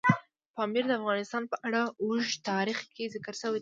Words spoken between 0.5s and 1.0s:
پامیر د